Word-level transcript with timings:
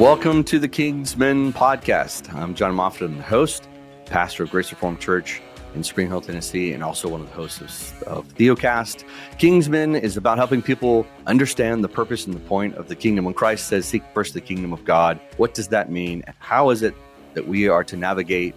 Welcome 0.00 0.44
to 0.44 0.58
the 0.58 0.66
Kingsmen 0.66 1.52
podcast. 1.52 2.32
I'm 2.32 2.54
Jon 2.54 2.74
Moffitt, 2.74 3.02
I'm 3.02 3.18
the 3.18 3.22
host, 3.22 3.68
pastor 4.06 4.44
of 4.44 4.50
Grace 4.50 4.70
Reformed 4.70 4.98
Church 4.98 5.42
in 5.74 5.84
Spring 5.84 6.08
Hill, 6.08 6.22
Tennessee, 6.22 6.72
and 6.72 6.82
also 6.82 7.06
one 7.06 7.20
of 7.20 7.28
the 7.28 7.34
hosts 7.34 7.60
of, 7.60 8.02
of 8.04 8.28
Theocast. 8.28 9.04
Kingsmen 9.36 10.00
is 10.00 10.16
about 10.16 10.38
helping 10.38 10.62
people 10.62 11.06
understand 11.26 11.84
the 11.84 11.88
purpose 11.90 12.24
and 12.24 12.34
the 12.34 12.40
point 12.40 12.76
of 12.76 12.88
the 12.88 12.96
kingdom. 12.96 13.26
When 13.26 13.34
Christ 13.34 13.66
says, 13.66 13.84
Seek 13.84 14.02
first 14.14 14.32
the 14.32 14.40
kingdom 14.40 14.72
of 14.72 14.86
God, 14.86 15.20
what 15.36 15.52
does 15.52 15.68
that 15.68 15.90
mean? 15.90 16.24
How 16.38 16.70
is 16.70 16.80
it 16.80 16.94
that 17.34 17.46
we 17.46 17.68
are 17.68 17.84
to 17.84 17.94
navigate 17.94 18.54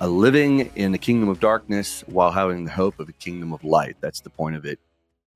a 0.00 0.06
living 0.06 0.70
in 0.76 0.92
the 0.92 0.98
kingdom 0.98 1.28
of 1.28 1.40
darkness 1.40 2.04
while 2.06 2.30
having 2.30 2.66
the 2.66 2.70
hope 2.70 3.00
of 3.00 3.08
a 3.08 3.14
kingdom 3.14 3.52
of 3.52 3.64
light? 3.64 3.96
That's 4.00 4.20
the 4.20 4.30
point 4.30 4.54
of 4.54 4.64
it. 4.64 4.78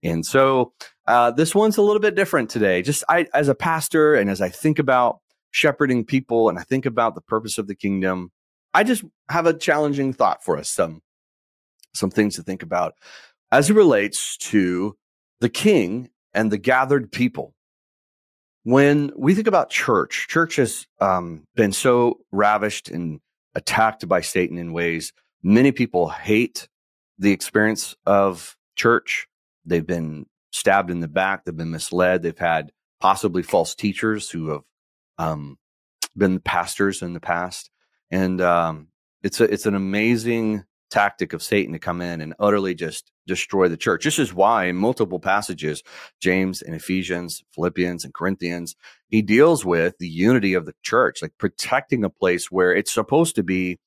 And 0.04 0.24
so 0.24 0.72
uh, 1.08 1.32
this 1.32 1.52
one's 1.52 1.78
a 1.78 1.82
little 1.82 2.00
bit 2.00 2.14
different 2.14 2.48
today. 2.48 2.82
Just 2.82 3.02
I, 3.08 3.26
as 3.34 3.48
a 3.48 3.56
pastor, 3.56 4.14
and 4.14 4.30
as 4.30 4.40
I 4.40 4.48
think 4.48 4.78
about 4.78 5.18
shepherding 5.52 6.04
people 6.04 6.48
and 6.48 6.58
I 6.58 6.62
think 6.62 6.84
about 6.84 7.14
the 7.14 7.20
purpose 7.20 7.58
of 7.58 7.68
the 7.68 7.76
kingdom, 7.76 8.32
I 8.74 8.82
just 8.82 9.04
have 9.28 9.46
a 9.46 9.56
challenging 9.56 10.12
thought 10.12 10.42
for 10.44 10.58
us, 10.58 10.68
some 10.68 11.00
some 11.94 12.10
things 12.10 12.36
to 12.36 12.42
think 12.42 12.62
about 12.62 12.94
as 13.52 13.68
it 13.70 13.76
relates 13.76 14.36
to 14.38 14.96
the 15.40 15.50
king 15.50 16.08
and 16.32 16.50
the 16.50 16.58
gathered 16.58 17.12
people. 17.12 17.54
When 18.64 19.12
we 19.16 19.34
think 19.34 19.46
about 19.46 19.70
church, 19.70 20.26
church 20.28 20.56
has 20.56 20.86
um, 21.00 21.44
been 21.54 21.72
so 21.72 22.20
ravished 22.30 22.88
and 22.88 23.20
attacked 23.54 24.08
by 24.08 24.22
Satan 24.22 24.56
in 24.56 24.72
ways 24.72 25.12
many 25.42 25.72
people 25.72 26.08
hate 26.08 26.68
the 27.18 27.32
experience 27.32 27.94
of 28.06 28.56
church. 28.76 29.26
They've 29.66 29.86
been 29.86 30.26
stabbed 30.52 30.90
in 30.90 31.00
the 31.00 31.08
back. 31.08 31.44
They've 31.44 31.56
been 31.56 31.70
misled. 31.70 32.22
They've 32.22 32.38
had 32.38 32.72
possibly 33.00 33.42
false 33.42 33.74
teachers 33.74 34.30
who 34.30 34.48
have 34.50 34.62
um, 35.18 35.58
been 36.16 36.40
pastors 36.40 37.02
in 37.02 37.12
the 37.12 37.20
past, 37.20 37.70
and 38.10 38.40
um, 38.40 38.88
it's 39.22 39.40
a, 39.40 39.44
it's 39.44 39.66
an 39.66 39.74
amazing 39.74 40.64
tactic 40.90 41.32
of 41.32 41.42
Satan 41.42 41.72
to 41.72 41.78
come 41.78 42.02
in 42.02 42.20
and 42.20 42.34
utterly 42.38 42.74
just 42.74 43.10
destroy 43.26 43.66
the 43.66 43.76
church. 43.76 44.04
This 44.04 44.18
is 44.18 44.34
why 44.34 44.66
in 44.66 44.76
multiple 44.76 45.18
passages, 45.18 45.82
James 46.20 46.60
and 46.60 46.74
Ephesians, 46.74 47.42
Philippians 47.54 48.04
and 48.04 48.12
Corinthians, 48.12 48.76
he 49.08 49.22
deals 49.22 49.64
with 49.64 49.96
the 49.98 50.08
unity 50.08 50.54
of 50.54 50.66
the 50.66 50.74
church, 50.82 51.22
like 51.22 51.32
protecting 51.38 52.04
a 52.04 52.10
place 52.10 52.50
where 52.50 52.74
it's 52.74 52.92
supposed 52.92 53.36
to 53.36 53.42
be 53.42 53.78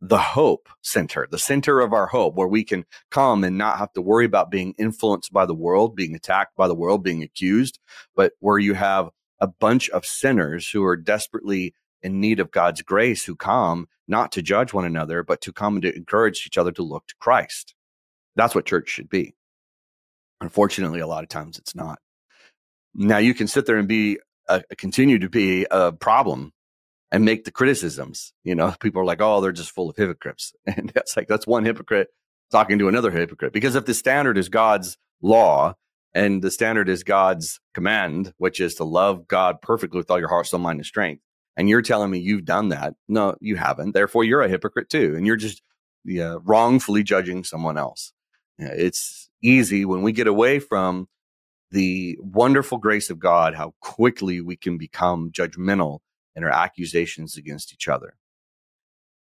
the 0.00 0.18
hope 0.18 0.68
center, 0.82 1.26
the 1.28 1.38
center 1.38 1.80
of 1.80 1.92
our 1.92 2.06
hope, 2.06 2.36
where 2.36 2.46
we 2.46 2.62
can 2.62 2.84
come 3.10 3.42
and 3.42 3.58
not 3.58 3.78
have 3.78 3.92
to 3.94 4.00
worry 4.00 4.24
about 4.24 4.50
being 4.50 4.74
influenced 4.78 5.32
by 5.32 5.44
the 5.44 5.54
world, 5.54 5.96
being 5.96 6.14
attacked 6.14 6.54
by 6.56 6.68
the 6.68 6.74
world, 6.74 7.02
being 7.02 7.24
accused, 7.24 7.80
but 8.14 8.32
where 8.38 8.58
you 8.58 8.74
have 8.74 9.08
a 9.40 9.46
bunch 9.46 9.88
of 9.90 10.04
sinners 10.04 10.70
who 10.70 10.84
are 10.84 10.96
desperately 10.96 11.74
in 12.02 12.20
need 12.20 12.40
of 12.40 12.50
God's 12.50 12.82
grace 12.82 13.24
who 13.24 13.36
come 13.36 13.88
not 14.06 14.32
to 14.32 14.42
judge 14.42 14.72
one 14.72 14.84
another, 14.84 15.22
but 15.22 15.40
to 15.42 15.52
come 15.52 15.74
and 15.74 15.82
to 15.82 15.94
encourage 15.94 16.44
each 16.46 16.58
other 16.58 16.72
to 16.72 16.82
look 16.82 17.06
to 17.08 17.14
Christ. 17.20 17.74
That's 18.36 18.54
what 18.54 18.66
church 18.66 18.88
should 18.88 19.08
be. 19.08 19.34
Unfortunately, 20.40 21.00
a 21.00 21.06
lot 21.06 21.24
of 21.24 21.28
times 21.28 21.58
it's 21.58 21.74
not. 21.74 21.98
Now 22.94 23.18
you 23.18 23.34
can 23.34 23.48
sit 23.48 23.66
there 23.66 23.76
and 23.76 23.88
be 23.88 24.18
continue 24.76 25.18
to 25.18 25.28
be 25.28 25.66
a 25.70 25.92
problem 25.92 26.52
and 27.10 27.24
make 27.24 27.44
the 27.44 27.50
criticisms. 27.50 28.32
You 28.44 28.54
know, 28.54 28.74
people 28.80 29.02
are 29.02 29.04
like, 29.04 29.20
"Oh, 29.20 29.40
they're 29.40 29.52
just 29.52 29.72
full 29.72 29.90
of 29.90 29.96
hypocrites," 29.96 30.52
and 30.66 30.90
that's 30.94 31.16
like 31.16 31.28
that's 31.28 31.46
one 31.46 31.64
hypocrite 31.64 32.08
talking 32.50 32.78
to 32.78 32.88
another 32.88 33.10
hypocrite. 33.10 33.52
Because 33.52 33.74
if 33.74 33.84
the 33.84 33.94
standard 33.94 34.38
is 34.38 34.48
God's 34.48 34.96
law 35.20 35.74
and 36.14 36.42
the 36.42 36.50
standard 36.50 36.88
is 36.88 37.04
God's 37.04 37.60
command, 37.74 38.32
which 38.38 38.60
is 38.60 38.74
to 38.76 38.84
love 38.84 39.28
God 39.28 39.60
perfectly 39.62 39.98
with 39.98 40.10
all 40.10 40.18
your 40.18 40.28
heart, 40.28 40.46
soul, 40.46 40.60
mind, 40.60 40.78
and 40.78 40.86
strength. 40.86 41.22
And 41.56 41.68
you're 41.68 41.82
telling 41.82 42.10
me 42.10 42.18
you've 42.18 42.44
done 42.44 42.68
that. 42.68 42.94
No, 43.08 43.36
you 43.40 43.56
haven't. 43.56 43.92
Therefore, 43.92 44.24
you're 44.24 44.42
a 44.42 44.48
hypocrite 44.48 44.88
too. 44.88 45.14
And 45.16 45.26
you're 45.26 45.36
just 45.36 45.62
yeah, 46.04 46.36
wrongfully 46.42 47.02
judging 47.02 47.44
someone 47.44 47.76
else. 47.76 48.12
Yeah, 48.58 48.72
it's 48.72 49.28
easy 49.42 49.84
when 49.84 50.02
we 50.02 50.12
get 50.12 50.26
away 50.26 50.58
from 50.58 51.08
the 51.70 52.16
wonderful 52.20 52.78
grace 52.78 53.10
of 53.10 53.18
God, 53.18 53.54
how 53.54 53.74
quickly 53.80 54.40
we 54.40 54.56
can 54.56 54.78
become 54.78 55.30
judgmental 55.30 56.00
in 56.34 56.44
our 56.44 56.50
accusations 56.50 57.36
against 57.36 57.72
each 57.72 57.88
other. 57.88 58.14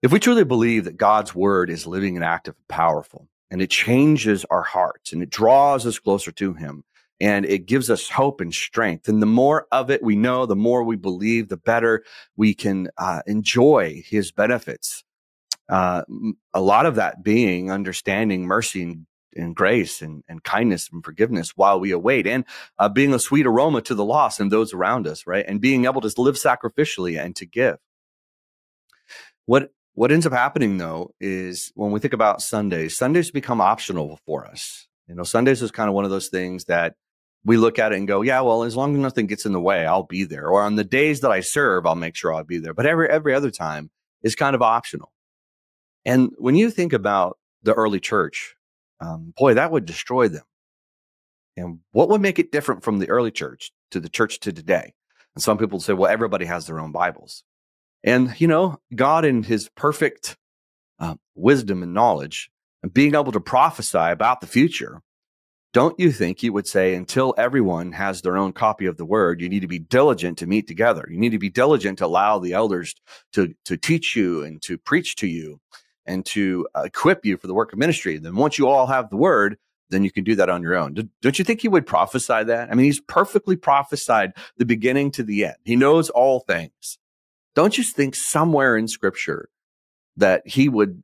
If 0.02 0.12
we 0.12 0.20
truly 0.20 0.44
believe 0.44 0.84
that 0.84 0.98
God's 0.98 1.34
word 1.34 1.70
is 1.70 1.88
living 1.88 2.18
and 2.18 2.26
active 2.26 2.56
and 2.58 2.68
powerful, 2.68 3.30
and 3.54 3.62
it 3.62 3.70
changes 3.70 4.46
our 4.46 4.64
hearts 4.64 5.14
and 5.14 5.22
it 5.22 5.30
draws 5.30 5.86
us 5.86 6.00
closer 6.00 6.32
to 6.32 6.54
him 6.56 6.84
and 7.22 7.46
it 7.46 7.68
gives 7.68 7.92
us 7.92 8.10
hope 8.10 8.42
and 8.42 8.52
strength. 8.52 9.08
And 9.08 9.22
the 9.22 9.28
more 9.28 9.68
of 9.72 9.92
it 9.92 10.02
we 10.02 10.16
know, 10.16 10.48
the 10.48 10.56
more 10.56 10.84
we 10.84 10.96
believe, 10.96 11.50
the 11.50 11.58
better 11.58 12.04
we 12.36 12.56
can 12.56 12.90
uh, 12.98 13.22
enjoy 13.28 14.02
his 14.08 14.32
benefits. 14.32 15.04
Uh, 15.70 16.02
a 16.52 16.62
lot 16.62 16.88
of 16.88 16.96
that 16.96 17.24
being 17.24 17.72
understanding 17.72 18.48
mercy 18.48 18.82
and, 18.82 19.06
and 19.36 19.56
grace 19.56 20.02
and, 20.02 20.24
and, 20.28 20.44
kindness 20.44 20.90
and 20.92 21.06
forgiveness 21.06 21.52
while 21.56 21.80
we 21.80 21.92
await 21.92 22.26
and 22.26 22.46
uh, 22.80 22.90
being 22.90 23.14
a 23.14 23.20
sweet 23.20 23.46
aroma 23.46 23.82
to 23.82 23.94
the 23.94 24.04
lost 24.04 24.40
and 24.40 24.52
those 24.52 24.74
around 24.74 25.06
us, 25.06 25.28
right? 25.28 25.46
And 25.48 25.62
being 25.62 25.86
able 25.86 26.02
to 26.02 26.22
live 26.22 26.36
sacrificially 26.36 27.24
and 27.24 27.36
to 27.36 27.46
give. 27.46 27.78
What 29.46 29.70
what 29.94 30.12
ends 30.12 30.26
up 30.26 30.34
happening 30.34 30.78
though 30.78 31.14
is 31.20 31.72
when 31.76 31.92
we 31.92 32.00
think 32.00 32.14
about 32.14 32.42
Sundays, 32.42 32.98
Sundays 32.98 33.32
become 33.32 33.62
optional 33.62 34.20
for 34.26 34.46
us. 34.46 34.88
You 35.08 35.16
know, 35.16 35.24
Sundays 35.24 35.62
is 35.62 35.72
kind 35.72 35.90
of 35.90 35.96
one 35.96 36.06
of 36.06 36.12
those 36.12 36.30
things 36.30 36.66
that 36.66 36.96
we 37.46 37.58
look 37.58 37.78
at 37.78 37.92
it 37.92 37.98
and 37.98 38.08
go, 38.08 38.22
yeah, 38.22 38.40
well, 38.42 38.64
as 38.64 38.76
long 38.76 38.96
as 38.96 39.02
nothing 39.02 39.28
gets 39.28 39.46
in 39.46 39.52
the 39.52 39.60
way, 39.60 39.86
I'll 39.86 40.04
be 40.04 40.24
there. 40.24 40.48
Or 40.48 40.62
on 40.62 40.76
the 40.76 40.84
days 40.84 41.20
that 41.22 41.32
I 41.32 41.42
serve, 41.42 41.86
I'll 41.86 41.96
make 41.96 42.16
sure 42.16 42.34
I'll 42.34 42.44
be 42.44 42.58
there. 42.58 42.74
But 42.74 42.86
every 42.86 43.10
every 43.10 43.34
other 43.34 43.52
time 43.52 43.92
is 44.22 44.36
kind 44.36 44.56
of 44.56 44.62
optional. 44.62 45.12
And 46.06 46.32
when 46.38 46.56
you 46.56 46.72
think 46.72 46.94
about 46.94 47.38
the 47.64 47.74
early 47.74 48.00
church, 48.00 48.56
um, 49.00 49.34
boy, 49.38 49.54
that 49.56 49.72
would 49.72 49.86
destroy 49.86 50.28
them. 50.28 50.44
And 51.56 51.80
what 51.92 52.10
would 52.10 52.22
make 52.22 52.40
it 52.40 52.52
different 52.52 52.84
from 52.84 53.00
the 53.00 53.10
early 53.10 53.32
church 53.32 53.72
to 53.92 54.00
the 54.00 54.10
church 54.10 54.40
to 54.42 54.52
today? 54.52 54.94
And 55.36 55.44
some 55.44 55.58
people 55.58 55.80
say, 55.80 55.94
well, 55.94 56.12
everybody 56.12 56.46
has 56.46 56.66
their 56.66 56.80
own 56.80 56.92
Bibles. 56.92 57.44
And, 58.04 58.34
you 58.40 58.48
know, 58.48 58.80
God 58.94 59.26
in 59.26 59.44
his 59.44 59.70
perfect 59.76 60.38
uh, 61.00 61.16
wisdom 61.36 61.84
and 61.84 61.94
knowledge 61.94 62.50
and 62.82 62.94
being 62.94 63.16
able 63.16 63.32
to 63.32 63.40
prophesy 63.40 63.98
about 63.98 64.42
the 64.42 64.48
future, 64.48 65.02
don't 65.72 66.00
you 66.00 66.12
think 66.12 66.40
he 66.40 66.50
would 66.50 66.68
say 66.68 66.94
until 66.94 67.34
everyone 67.38 67.94
has 67.94 68.22
their 68.22 68.38
own 68.38 68.54
copy 68.54 68.86
of 68.86 68.98
the 68.98 69.06
word, 69.06 69.42
you 69.42 69.50
need 69.50 69.62
to 69.62 69.68
be 69.68 69.80
diligent 69.80 70.38
to 70.38 70.48
meet 70.48 70.68
together. 70.68 71.08
You 71.10 71.18
need 71.18 71.32
to 71.32 71.40
be 71.40 71.50
diligent 71.50 71.98
to 71.98 72.06
allow 72.06 72.38
the 72.38 72.54
elders 72.54 72.94
to, 73.34 73.56
to 73.66 73.78
teach 73.78 74.16
you 74.16 74.44
and 74.44 74.62
to 74.64 74.78
preach 74.78 75.16
to 75.18 75.28
you 75.28 75.60
and 76.06 76.26
to 76.28 76.68
uh, 76.76 76.82
equip 76.82 77.26
you 77.26 77.38
for 77.38 77.48
the 77.48 77.54
work 77.54 77.74
of 77.74 77.80
ministry. 77.80 78.18
Then 78.18 78.36
once 78.36 78.60
you 78.60 78.68
all 78.68 78.86
have 78.86 79.10
the 79.10 79.18
word, 79.18 79.58
then 79.90 80.04
you 80.04 80.12
can 80.12 80.24
do 80.24 80.36
that 80.36 80.50
on 80.50 80.62
your 80.62 80.76
own. 80.76 81.10
Don't 81.22 81.40
you 81.40 81.46
think 81.46 81.62
he 81.62 81.68
would 81.68 81.86
prophesy 81.86 82.44
that? 82.44 82.70
I 82.70 82.76
mean, 82.76 82.86
he's 82.86 83.02
perfectly 83.02 83.56
prophesied 83.56 84.34
the 84.58 84.66
beginning 84.66 85.12
to 85.12 85.24
the 85.24 85.46
end. 85.46 85.56
He 85.64 85.76
knows 85.76 86.10
all 86.10 86.42
things. 86.42 87.00
Don't 87.56 87.78
you 87.78 87.84
think 87.84 88.16
somewhere 88.16 88.76
in 88.76 88.88
scripture 88.88 89.50
that 90.18 90.44
he 90.46 90.70
would 90.70 91.04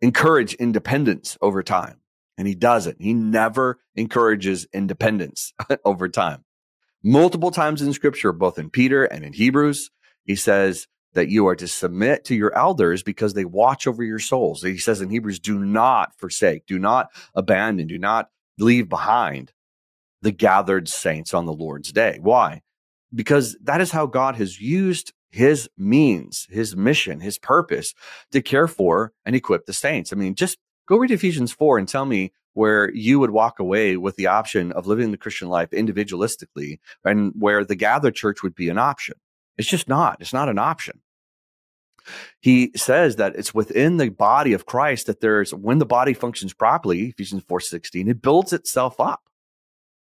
encourage 0.00 0.54
independence 0.54 1.38
over 1.40 1.62
time? 1.62 2.00
And 2.36 2.46
he 2.46 2.54
doesn't. 2.54 3.00
He 3.00 3.14
never 3.14 3.80
encourages 3.96 4.66
independence 4.72 5.52
over 5.84 6.08
time. 6.08 6.44
Multiple 7.02 7.50
times 7.50 7.82
in 7.82 7.92
scripture, 7.92 8.32
both 8.32 8.58
in 8.58 8.70
Peter 8.70 9.04
and 9.04 9.24
in 9.24 9.32
Hebrews, 9.32 9.90
he 10.24 10.36
says 10.36 10.86
that 11.14 11.28
you 11.28 11.46
are 11.46 11.56
to 11.56 11.66
submit 11.66 12.24
to 12.26 12.34
your 12.34 12.56
elders 12.56 13.02
because 13.02 13.34
they 13.34 13.44
watch 13.44 13.86
over 13.86 14.04
your 14.04 14.18
souls. 14.18 14.62
He 14.62 14.78
says 14.78 15.00
in 15.00 15.10
Hebrews, 15.10 15.40
do 15.40 15.58
not 15.58 16.14
forsake, 16.16 16.66
do 16.66 16.78
not 16.78 17.08
abandon, 17.34 17.86
do 17.86 17.98
not 17.98 18.28
leave 18.58 18.88
behind 18.88 19.52
the 20.22 20.32
gathered 20.32 20.88
saints 20.88 21.32
on 21.32 21.46
the 21.46 21.52
Lord's 21.52 21.92
day. 21.92 22.18
Why? 22.20 22.62
Because 23.14 23.56
that 23.62 23.80
is 23.80 23.90
how 23.90 24.06
God 24.06 24.36
has 24.36 24.60
used 24.60 25.12
his 25.30 25.68
means, 25.76 26.46
his 26.50 26.76
mission, 26.76 27.20
his 27.20 27.38
purpose 27.38 27.94
to 28.32 28.42
care 28.42 28.68
for 28.68 29.12
and 29.24 29.36
equip 29.36 29.66
the 29.66 29.72
saints. 29.72 30.12
I 30.12 30.16
mean, 30.16 30.34
just 30.34 30.58
go 30.86 30.96
read 30.96 31.10
Ephesians 31.10 31.52
4 31.52 31.78
and 31.78 31.88
tell 31.88 32.06
me 32.06 32.32
where 32.54 32.92
you 32.92 33.20
would 33.20 33.30
walk 33.30 33.60
away 33.60 33.96
with 33.96 34.16
the 34.16 34.26
option 34.26 34.72
of 34.72 34.86
living 34.86 35.10
the 35.10 35.16
Christian 35.16 35.48
life 35.48 35.70
individualistically 35.70 36.78
and 37.04 37.32
where 37.38 37.64
the 37.64 37.76
gathered 37.76 38.14
church 38.14 38.42
would 38.42 38.54
be 38.54 38.68
an 38.68 38.78
option. 38.78 39.14
It's 39.56 39.68
just 39.68 39.88
not. 39.88 40.16
It's 40.20 40.32
not 40.32 40.48
an 40.48 40.58
option. 40.58 41.00
He 42.40 42.72
says 42.74 43.16
that 43.16 43.36
it's 43.36 43.54
within 43.54 43.98
the 43.98 44.08
body 44.08 44.54
of 44.54 44.66
Christ 44.66 45.06
that 45.06 45.20
there's 45.20 45.52
when 45.52 45.78
the 45.78 45.86
body 45.86 46.14
functions 46.14 46.54
properly, 46.54 47.08
Ephesians 47.08 47.44
4:16, 47.44 48.08
it 48.08 48.22
builds 48.22 48.52
itself 48.52 48.98
up 48.98 49.27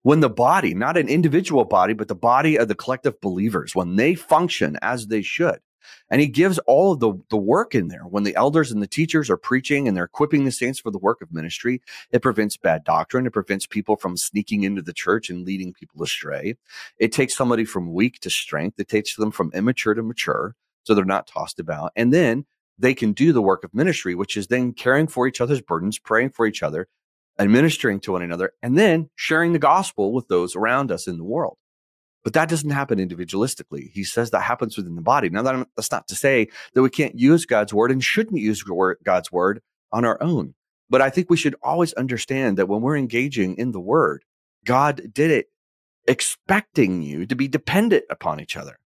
when 0.07 0.21
the 0.21 0.31
body, 0.31 0.73
not 0.73 0.97
an 0.97 1.09
individual 1.09 1.65
body, 1.65 1.93
but 1.93 2.07
the 2.07 2.15
body 2.15 2.57
of 2.57 2.69
the 2.69 2.77
collective 2.77 3.21
believers, 3.21 3.75
when 3.75 3.97
they 3.97 4.15
function 4.15 4.79
as 4.81 5.09
they 5.09 5.21
should, 5.21 5.59
And 6.11 6.21
he 6.21 6.29
gives 6.29 6.59
all 6.61 6.93
of 6.93 7.01
the, 7.01 7.15
the 7.31 7.37
work 7.37 7.75
in 7.75 7.89
there. 7.89 8.03
When 8.03 8.23
the 8.23 8.37
elders 8.37 8.71
and 8.71 8.83
the 8.83 8.87
teachers 8.87 9.29
are 9.31 9.37
preaching 9.37 9.87
and 9.89 9.97
they're 9.97 10.05
equipping 10.05 10.45
the 10.45 10.53
saints 10.53 10.79
for 10.79 10.91
the 10.91 10.99
work 10.99 11.21
of 11.21 11.33
ministry, 11.33 11.83
it 12.11 12.23
prevents 12.23 12.57
bad 12.57 12.85
doctrine. 12.85 13.27
It 13.27 13.33
prevents 13.33 13.67
people 13.67 13.97
from 13.97 14.17
sneaking 14.17 14.63
into 14.63 14.83
the 14.83 14.93
church 14.93 15.31
and 15.31 15.45
leading 15.45 15.73
people 15.73 16.03
astray. 16.03 16.57
It 16.99 17.13
takes 17.13 17.37
somebody 17.37 17.65
from 17.65 17.93
weak 17.93 18.21
to 18.21 18.31
strength. 18.31 18.79
It 18.79 18.89
takes 18.89 19.17
them 19.17 19.31
from 19.31 19.51
immature 19.55 19.95
to 19.95 20.03
mature. 20.03 20.55
So 20.85 20.95
they're 20.95 21.05
not 21.05 21.27
tossed 21.27 21.59
about. 21.59 21.93
And 21.97 22.13
then 22.13 22.47
they 22.79 22.95
can 22.95 23.13
do 23.13 23.33
the 23.33 23.43
work 23.43 23.65
of 23.65 23.75
ministry, 23.75 24.15
which 24.15 24.37
is 24.37 24.47
then 24.47 24.73
caring 24.73 25.09
for 25.09 25.27
each 25.27 25.41
other's 25.41 25.63
burdens, 25.63 25.99
praying 25.99 26.31
for 26.31 26.47
each 26.47 26.63
other, 26.63 26.89
administering 27.39 28.01
to 28.01 28.13
one 28.13 28.23
another, 28.23 28.53
and 28.63 28.79
then 28.79 29.11
sharing 29.15 29.53
the 29.53 29.59
gospel 29.59 30.13
with 30.13 30.29
those 30.29 30.57
around 30.57 30.91
us 30.91 31.07
in 31.07 31.19
the 31.19 31.25
world. 31.25 31.57
But 32.25 32.33
that 32.33 32.49
doesn't 32.49 32.71
happen 32.71 32.99
individualistically. 32.99 33.91
He 33.93 34.03
says 34.03 34.31
that 34.31 34.41
happens 34.41 34.77
within 34.77 34.97
the 34.97 35.03
body. 35.03 35.29
Now, 35.29 35.43
that, 35.43 35.69
that's 35.77 35.93
not 35.93 36.09
to 36.09 36.17
say 36.17 36.49
that 36.75 36.83
we 36.83 36.91
can't 36.91 37.19
use 37.19 37.47
God's 37.47 37.73
word 37.73 37.93
and 37.93 38.03
shouldn't 38.03 38.41
use 38.41 38.65
God's 39.05 39.31
word 39.31 39.63
on 39.93 40.05
our 40.05 40.21
own. 40.21 40.55
But 40.91 41.03
I 41.03 41.11
think 41.11 41.31
we 41.31 41.37
should 41.37 41.55
always 41.63 41.93
understand 41.93 42.59
that 42.59 42.67
when 42.67 42.81
we're 42.81 42.97
engaging 42.97 43.57
in 43.57 43.73
the 43.73 43.81
word, 43.81 44.25
God 44.65 45.13
did 45.13 45.31
it 45.31 45.47
expecting 46.09 47.03
you 47.03 47.27
to 47.27 47.37
be 47.37 47.49
dependent 47.49 48.05
upon 48.11 48.41
each 48.41 48.57
other. 48.57 48.79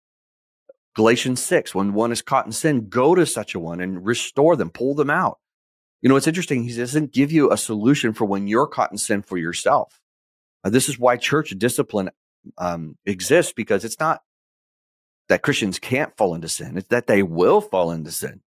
Galatians 0.95 1.41
6, 1.43 1.75
when 1.75 1.93
one 1.93 2.11
is 2.11 2.23
caught 2.23 2.47
in 2.47 2.53
sin, 2.53 2.89
go 2.89 3.15
to 3.15 3.25
such 3.25 3.55
a 3.55 3.61
one 3.61 3.81
and 3.81 4.05
restore 4.05 4.56
them, 4.56 4.71
pull 4.71 4.95
them 4.95 5.11
out. 5.11 5.39
You 6.03 6.09
know, 6.09 6.17
it's 6.17 6.27
interesting. 6.27 6.65
He 6.65 6.77
doesn't 6.77 7.12
give 7.12 7.33
you 7.33 7.50
a 7.50 7.56
solution 7.56 8.12
for 8.12 8.25
when 8.25 8.47
you're 8.47 8.67
caught 8.67 8.93
in 8.93 8.99
sin 8.99 9.23
for 9.23 9.37
yourself. 9.37 10.00
Uh, 10.65 10.71
this 10.71 10.89
is 10.89 10.99
why 10.99 11.17
church 11.17 11.50
discipline 11.59 12.11
um, 12.56 12.97
exists 13.05 13.53
because 13.53 13.85
it's 13.85 13.99
not 13.99 14.23
that 15.29 15.43
Christians 15.43 15.79
can't 15.79 16.17
fall 16.17 16.35
into 16.35 16.49
sin, 16.49 16.79
it's 16.79 16.89
that 16.89 17.06
they 17.06 17.23
will 17.23 17.61
fall 17.61 17.91
into 17.91 18.11
sin. 18.11 18.41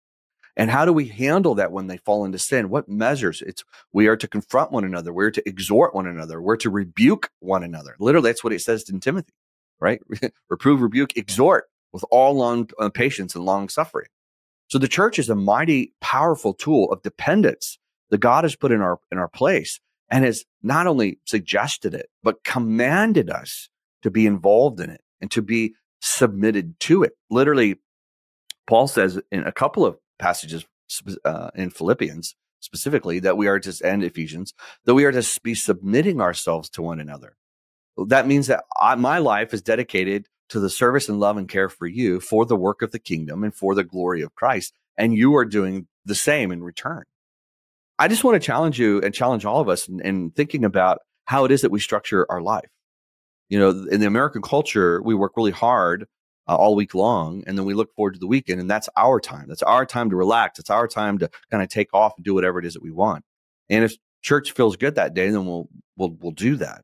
And 0.57 0.69
how 0.69 0.83
do 0.83 0.91
we 0.91 1.07
handle 1.07 1.55
that 1.55 1.71
when 1.71 1.87
they 1.87 1.97
fall 1.97 2.25
into 2.25 2.37
sin? 2.37 2.69
What 2.69 2.89
measures? 2.89 3.41
It's 3.41 3.63
we 3.93 4.07
are 4.07 4.17
to 4.17 4.27
confront 4.27 4.71
one 4.71 4.83
another, 4.83 5.13
we're 5.13 5.31
to 5.31 5.47
exhort 5.47 5.95
one 5.95 6.07
another, 6.07 6.41
we're 6.41 6.57
to 6.57 6.69
rebuke 6.69 7.29
one 7.39 7.63
another. 7.63 7.95
Literally, 7.99 8.29
that's 8.29 8.43
what 8.43 8.53
it 8.53 8.61
says 8.61 8.89
in 8.89 8.99
Timothy, 8.99 9.33
right? 9.79 10.01
Reprove, 10.49 10.81
rebuke, 10.81 11.15
exhort 11.15 11.65
with 11.93 12.03
all 12.11 12.33
long 12.33 12.69
uh, 12.79 12.89
patience 12.89 13.35
and 13.35 13.45
long 13.45 13.69
suffering. 13.69 14.07
So 14.71 14.79
the 14.79 14.87
church 14.87 15.19
is 15.19 15.29
a 15.29 15.35
mighty 15.35 15.93
powerful 15.99 16.53
tool 16.53 16.89
of 16.93 17.01
dependence 17.01 17.77
that 18.09 18.19
God 18.19 18.45
has 18.45 18.55
put 18.55 18.71
in 18.71 18.79
our 18.79 18.99
in 19.11 19.17
our 19.17 19.27
place 19.27 19.81
and 20.09 20.23
has 20.23 20.45
not 20.63 20.87
only 20.87 21.19
suggested 21.25 21.93
it, 21.93 22.07
but 22.23 22.45
commanded 22.45 23.29
us 23.29 23.67
to 24.01 24.09
be 24.09 24.25
involved 24.25 24.79
in 24.79 24.89
it 24.89 25.01
and 25.19 25.29
to 25.31 25.41
be 25.41 25.73
submitted 25.99 26.79
to 26.79 27.03
it. 27.03 27.11
Literally, 27.29 27.81
Paul 28.65 28.87
says 28.87 29.19
in 29.29 29.43
a 29.43 29.51
couple 29.51 29.85
of 29.85 29.97
passages 30.19 30.65
uh, 31.25 31.51
in 31.53 31.69
Philippians 31.69 32.35
specifically 32.61 33.19
that 33.19 33.35
we 33.35 33.47
are 33.47 33.59
to, 33.59 33.75
and 33.83 34.05
Ephesians, 34.05 34.53
that 34.85 34.93
we 34.93 35.03
are 35.03 35.11
to 35.11 35.39
be 35.43 35.53
submitting 35.53 36.21
ourselves 36.21 36.69
to 36.69 36.81
one 36.81 37.01
another. 37.01 37.35
That 38.07 38.25
means 38.25 38.47
that 38.47 38.63
I, 38.79 38.95
my 38.95 39.17
life 39.17 39.53
is 39.53 39.61
dedicated 39.61 40.27
to 40.51 40.59
the 40.59 40.69
service 40.69 41.09
and 41.09 41.19
love 41.19 41.37
and 41.37 41.49
care 41.49 41.69
for 41.69 41.87
you 41.87 42.19
for 42.19 42.45
the 42.45 42.55
work 42.55 42.81
of 42.81 42.91
the 42.91 42.99
kingdom 42.99 43.43
and 43.43 43.53
for 43.53 43.75
the 43.75 43.83
glory 43.83 44.21
of 44.21 44.35
Christ. 44.35 44.73
And 44.97 45.15
you 45.15 45.35
are 45.35 45.45
doing 45.45 45.87
the 46.05 46.15
same 46.15 46.51
in 46.51 46.63
return. 46.63 47.03
I 47.99 48.07
just 48.07 48.23
want 48.23 48.41
to 48.41 48.45
challenge 48.45 48.79
you 48.79 49.01
and 49.01 49.13
challenge 49.13 49.45
all 49.45 49.59
of 49.59 49.69
us 49.69 49.87
in, 49.87 49.99
in 50.01 50.31
thinking 50.31 50.65
about 50.65 50.99
how 51.25 51.45
it 51.45 51.51
is 51.51 51.61
that 51.61 51.71
we 51.71 51.79
structure 51.79 52.25
our 52.29 52.41
life 52.41 52.69
you 53.51 53.59
know, 53.59 53.85
in 53.91 53.99
the 53.99 54.07
American 54.07 54.41
culture, 54.41 55.01
we 55.03 55.13
work 55.13 55.33
really 55.35 55.51
hard 55.51 56.07
uh, 56.47 56.55
all 56.55 56.73
week 56.73 56.95
long, 56.95 57.43
and 57.45 57.57
then 57.57 57.65
we 57.65 57.73
look 57.73 57.93
forward 57.93 58.13
to 58.13 58.19
the 58.19 58.25
weekend, 58.25 58.61
and 58.61 58.71
that's 58.71 58.87
our 58.95 59.19
time. 59.19 59.49
That's 59.49 59.61
our 59.61 59.85
time 59.85 60.09
to 60.09 60.15
relax. 60.15 60.57
It's 60.57 60.69
our 60.69 60.87
time 60.87 61.17
to 61.17 61.29
kind 61.51 61.61
of 61.61 61.67
take 61.67 61.93
off 61.93 62.13
and 62.15 62.23
do 62.23 62.33
whatever 62.33 62.59
it 62.59 62.65
is 62.65 62.75
that 62.75 62.81
we 62.81 62.91
want. 62.91 63.25
And 63.69 63.83
if 63.83 63.97
church 64.21 64.53
feels 64.53 64.77
good 64.77 64.95
that 64.95 65.13
day, 65.13 65.29
then 65.31 65.45
we'll 65.45 65.67
we'll 65.97 66.15
we'll 66.21 66.31
do 66.31 66.55
that. 66.55 66.83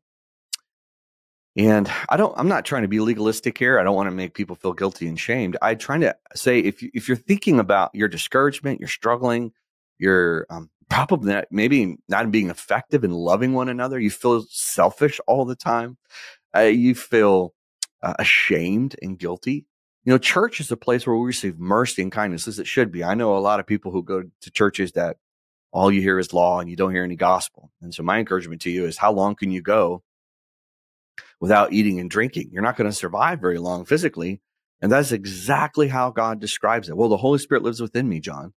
And 1.57 1.91
I 2.09 2.17
don't. 2.17 2.37
I'm 2.37 2.47
not 2.47 2.65
trying 2.65 2.83
to 2.83 2.87
be 2.87 2.99
legalistic 2.99 3.57
here. 3.57 3.79
I 3.79 3.83
don't 3.83 3.95
want 3.95 4.07
to 4.07 4.15
make 4.15 4.35
people 4.35 4.55
feel 4.55 4.73
guilty 4.73 5.07
and 5.07 5.19
shamed. 5.19 5.57
I'm 5.61 5.77
trying 5.79 6.01
to 6.01 6.15
say 6.35 6.59
if 6.59 6.83
you, 6.83 6.91
if 6.93 7.07
you're 7.07 7.17
thinking 7.17 7.59
about 7.59 7.89
your 7.95 8.07
discouragement, 8.07 8.79
you're 8.79 8.87
struggling, 8.87 9.51
you're 9.97 10.45
um, 10.51 10.69
probably 10.89 11.33
not, 11.33 11.45
maybe 11.49 11.97
not 12.07 12.29
being 12.31 12.51
effective 12.51 13.03
in 13.03 13.11
loving 13.11 13.53
one 13.53 13.69
another. 13.69 13.99
You 13.99 14.11
feel 14.11 14.45
selfish 14.49 15.19
all 15.25 15.45
the 15.45 15.55
time 15.55 15.97
uh, 16.55 16.61
you 16.61 16.95
feel 16.95 17.53
uh, 18.01 18.13
ashamed 18.19 18.95
and 19.01 19.17
guilty. 19.19 19.65
You 20.05 20.13
know, 20.13 20.17
church 20.17 20.59
is 20.59 20.71
a 20.71 20.77
place 20.77 21.05
where 21.05 21.15
we 21.15 21.25
receive 21.25 21.59
mercy 21.59 22.01
and 22.01 22.11
kindness 22.11 22.47
as 22.47 22.59
it 22.59 22.67
should 22.67 22.91
be. 22.91 23.03
I 23.03 23.13
know 23.13 23.35
a 23.35 23.39
lot 23.39 23.59
of 23.59 23.67
people 23.67 23.91
who 23.91 24.03
go 24.03 24.23
to 24.23 24.51
churches 24.51 24.93
that 24.93 25.17
all 25.71 25.91
you 25.91 26.01
hear 26.01 26.17
is 26.17 26.33
law 26.33 26.59
and 26.59 26.69
you 26.69 26.75
don't 26.75 26.93
hear 26.93 27.03
any 27.03 27.17
gospel. 27.17 27.71
And 27.81 27.93
so 27.93 28.03
my 28.03 28.19
encouragement 28.19 28.61
to 28.61 28.71
you 28.71 28.85
is 28.85 28.97
how 28.97 29.11
long 29.11 29.35
can 29.35 29.51
you 29.51 29.61
go 29.61 30.01
without 31.39 31.73
eating 31.73 31.99
and 31.99 32.09
drinking? 32.09 32.49
You're 32.51 32.63
not 32.63 32.77
going 32.77 32.89
to 32.89 32.95
survive 32.95 33.39
very 33.39 33.59
long 33.59 33.85
physically. 33.85 34.41
And 34.81 34.91
that's 34.91 35.11
exactly 35.11 35.87
how 35.87 36.11
God 36.11 36.39
describes 36.39 36.87
it. 36.89 36.97
Well, 36.97 37.09
the 37.09 37.17
Holy 37.17 37.39
Spirit 37.39 37.63
lives 37.63 37.81
within 37.81 38.07
me, 38.07 38.19
Jon. 38.19 38.53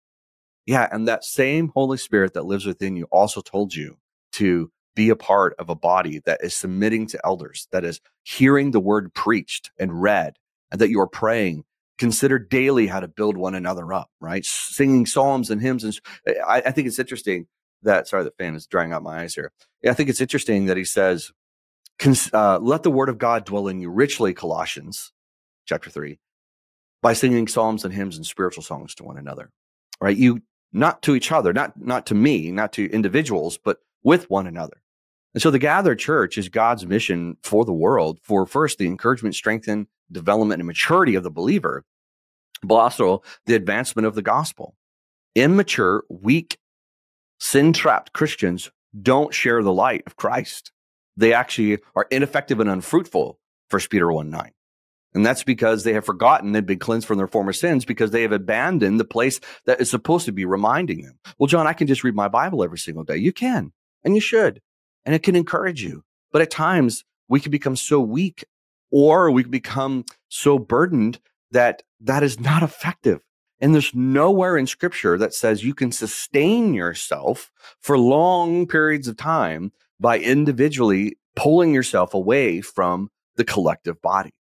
Yeah. 0.67 0.89
And 0.91 1.07
that 1.07 1.25
same 1.25 1.69
Holy 1.75 1.97
Spirit 1.97 2.35
that 2.35 2.45
lives 2.45 2.67
within 2.67 2.97
you 2.97 3.05
also 3.11 3.41
told 3.41 3.75
you 3.75 3.99
to 4.33 4.71
be 4.99 5.11
a 5.11 5.17
part 5.17 5.55
of 5.61 5.69
a 5.69 5.77
body 5.77 6.21
that 6.27 6.41
is 6.43 6.57
submitting 6.57 7.07
to 7.07 7.21
elders, 7.25 7.69
that 7.71 7.85
is 7.85 8.01
hearing 8.25 8.73
the 8.73 8.81
word 8.81 9.15
preached 9.15 9.71
and 9.79 10.03
read, 10.03 10.37
and 10.73 10.81
that 10.81 10.91
you 10.91 11.01
are 11.01 11.07
praying. 11.07 11.65
Consider 11.99 12.39
daily 12.39 12.89
how 12.89 12.99
to 12.99 13.07
build 13.07 13.37
one 13.37 13.55
another 13.55 13.93
up, 13.93 14.11
right? 14.21 14.45
Singing 14.45 15.07
psalms 15.07 15.51
and 15.51 15.63
hymns. 15.63 15.85
And 15.85 16.01
eh, 16.27 16.35
I, 16.47 16.57
I 16.67 16.71
think 16.73 16.89
it's 16.89 16.99
interesting 16.99 17.47
that, 17.83 18.09
sorry, 18.09 18.25
the 18.25 18.33
fan 18.33 18.57
is 18.57 18.67
drying 18.67 18.93
out 18.93 19.05
my 19.05 19.21
eyes 19.21 19.35
here. 19.35 19.53
Yeah, 19.83 19.93
I 19.93 19.95
think 19.95 20.11
it's 20.11 20.21
interesting 20.21 20.67
that 20.67 20.77
he 20.77 20.85
says, 20.85 21.31
uh, 22.33 22.59
let 22.59 22.83
the 22.83 22.91
word 22.91 23.09
of 23.09 23.19
God 23.19 23.45
dwell 23.45 23.69
in 23.69 23.81
you 23.81 23.91
richly, 23.91 24.35
Colossians 24.35 25.13
chapter 25.67 25.91
3, 25.91 26.19
by 27.03 27.13
singing 27.13 27.47
psalms 27.49 27.85
and 27.85 27.93
hymns 27.93 28.17
and 28.17 28.27
spiritual 28.27 28.63
songs 28.63 28.95
to 28.97 29.05
one 29.05 29.19
another, 29.19 29.51
right? 30.01 30.17
You, 30.17 30.43
not 30.73 31.03
to 31.03 31.15
each 31.15 31.33
other, 31.33 31.53
not, 31.53 31.81
not 31.81 32.07
to 32.07 32.15
me, 32.15 32.51
not 32.51 32.73
to 32.75 32.91
individuals, 32.91 33.59
but 33.63 33.79
with 34.03 34.31
one 34.31 34.47
another. 34.47 34.81
And 35.35 35.43
so 35.43 35.51
the 35.51 35.59
gathered 35.59 35.99
church 35.99 36.39
is 36.39 36.49
God's 36.49 36.87
mission 36.87 37.37
for 37.43 37.65
the 37.65 37.73
world 37.73 38.19
for 38.23 38.47
first 38.47 38.79
the 38.79 38.87
encouragement, 38.87 39.35
strengthen, 39.35 39.87
development, 40.11 40.61
and 40.61 40.67
maturity 40.67 41.15
of 41.15 41.23
the 41.23 41.31
believer, 41.31 41.85
but 42.63 42.77
also 42.77 43.23
the 43.47 43.55
advancement 43.55 44.07
of 44.07 44.15
the 44.15 44.23
gospel. 44.23 44.75
Immature, 45.35 46.05
weak, 46.09 46.59
sin 47.39 47.73
trapped 47.73 48.13
Christians 48.13 48.71
don't 49.01 49.35
share 49.35 49.63
the 49.63 49.73
light 49.73 50.03
of 50.07 50.17
Christ. 50.17 50.73
They 51.19 51.35
actually 51.35 51.79
are 51.95 52.07
ineffective 52.11 52.61
and 52.61 52.71
unfruitful, 52.71 53.39
1 53.71 53.83
Peter 53.91 54.11
1 54.11 54.31
9. 54.31 54.51
And 55.15 55.27
that's 55.27 55.43
because 55.43 55.85
they 55.85 55.95
have 55.95 56.05
forgotten 56.05 56.53
they've 56.53 56.65
been 56.65 56.79
cleansed 56.79 57.07
from 57.07 57.19
their 57.19 57.27
former 57.27 57.53
sins 57.53 57.85
because 57.85 58.11
they 58.11 58.23
have 58.23 58.33
abandoned 58.33 59.01
the 59.01 59.05
place 59.05 59.41
that 59.67 59.81
is 59.81 59.91
supposed 59.91 60.27
to 60.27 60.33
be 60.33 60.45
reminding 60.45 61.03
them. 61.03 61.19
Well, 61.39 61.47
Jon, 61.47 61.67
I 61.67 61.73
can 61.73 61.87
just 61.87 62.05
read 62.05 62.15
my 62.15 62.29
Bible 62.29 62.63
every 62.63 62.79
single 62.79 63.05
day. 63.05 63.17
You 63.17 63.33
can, 63.33 63.73
and 64.05 64.15
you 64.15 64.21
should 64.21 64.61
and 65.09 65.15
it 65.15 65.23
can 65.23 65.35
encourage 65.37 65.83
you. 65.83 66.05
But 66.33 66.43
at 66.43 66.51
times 66.51 67.03
we 67.31 67.41
can 67.41 67.51
become 67.51 67.77
so 67.77 67.99
weak 67.99 68.45
or 68.91 69.31
we 69.31 69.43
can 69.43 69.51
become 69.51 70.05
so 70.29 70.59
burdened 70.59 71.19
that 71.51 71.83
that 71.99 72.23
is 72.23 72.39
not 72.39 72.63
effective. 72.63 73.21
And 73.59 73.73
there's 73.73 73.95
nowhere 73.95 74.59
in 74.59 74.67
scripture 74.67 75.17
that 75.17 75.33
says 75.33 75.65
you 75.65 75.75
can 75.75 75.93
sustain 75.93 76.75
yourself 76.75 77.51
for 77.81 77.99
long 77.99 78.67
periods 78.67 79.09
of 79.09 79.17
time 79.17 79.73
by 80.01 80.19
individually 80.19 81.17
pulling 81.37 81.73
yourself 81.73 82.15
away 82.15 82.61
from 82.61 83.11
the 83.37 83.45
collective 83.45 84.01
body. 84.03 84.33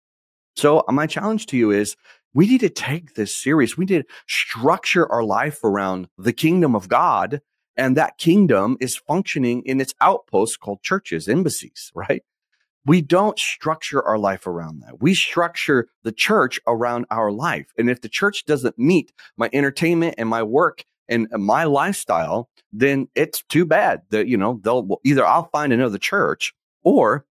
So 0.56 0.84
uh, 0.88 0.92
my 0.92 1.06
challenge 1.06 1.46
to 1.46 1.56
you 1.56 1.70
is 1.70 1.96
we 2.34 2.46
need 2.46 2.60
to 2.60 2.68
take 2.68 3.14
this 3.14 3.34
serious. 3.34 3.76
We 3.76 3.84
need 3.84 4.02
to 4.02 4.14
structure 4.26 5.10
our 5.10 5.24
life 5.24 5.62
around 5.62 6.08
the 6.18 6.32
kingdom 6.32 6.74
of 6.74 6.88
God 6.88 7.40
and 7.76 7.96
that 7.96 8.18
kingdom 8.18 8.76
is 8.80 8.96
functioning 8.96 9.62
in 9.64 9.80
its 9.80 9.94
outposts 10.00 10.56
called 10.56 10.82
churches, 10.82 11.28
embassies, 11.28 11.92
right? 11.94 12.22
We 12.84 13.02
don't 13.02 13.38
structure 13.38 14.02
our 14.02 14.18
life 14.18 14.46
around 14.46 14.80
that. 14.80 15.00
We 15.00 15.14
structure 15.14 15.88
the 16.02 16.12
church 16.12 16.58
around 16.66 17.06
our 17.10 17.30
life. 17.30 17.72
And 17.78 17.88
if 17.88 18.00
the 18.00 18.08
church 18.08 18.46
doesn't 18.46 18.78
meet 18.78 19.12
my 19.36 19.48
entertainment 19.52 20.16
and 20.18 20.28
my 20.28 20.42
work 20.42 20.84
and 21.08 21.28
my 21.32 21.64
lifestyle, 21.64 22.48
then 22.72 23.08
it's 23.14 23.42
too 23.42 23.64
bad 23.64 24.02
that, 24.10 24.28
you 24.28 24.36
know, 24.36 24.60
they'll 24.62 25.00
either 25.04 25.24
I'll 25.24 25.48
find 25.50 25.72
another 25.72 25.98
church 25.98 26.54
or 26.82 27.24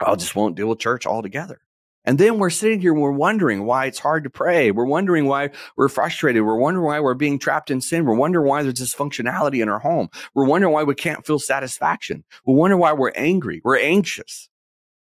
I'll 0.00 0.16
just 0.16 0.36
won't 0.36 0.56
deal 0.56 0.68
with 0.68 0.78
church 0.78 1.06
altogether. 1.06 1.60
And 2.06 2.18
then 2.18 2.38
we're 2.38 2.50
sitting 2.50 2.80
here 2.80 2.92
and 2.92 3.02
we're 3.02 3.10
wondering 3.10 3.64
why 3.64 3.86
it's 3.86 3.98
hard 3.98 4.22
to 4.24 4.30
pray. 4.30 4.70
We're 4.70 4.86
wondering 4.86 5.26
why 5.26 5.50
we're 5.76 5.88
frustrated. 5.88 6.44
We're 6.44 6.56
wondering 6.56 6.86
why 6.86 7.00
we're 7.00 7.14
being 7.14 7.38
trapped 7.38 7.68
in 7.68 7.80
sin. 7.80 8.04
We're 8.04 8.14
wondering 8.14 8.46
why 8.46 8.62
there's 8.62 8.74
dysfunctionality 8.74 9.60
in 9.60 9.68
our 9.68 9.80
home. 9.80 10.08
We're 10.32 10.46
wondering 10.46 10.72
why 10.72 10.84
we 10.84 10.94
can't 10.94 11.26
feel 11.26 11.40
satisfaction. 11.40 12.22
We 12.46 12.54
wonder 12.54 12.76
why 12.76 12.92
we're 12.92 13.12
angry. 13.16 13.60
We're 13.64 13.80
anxious. 13.80 14.48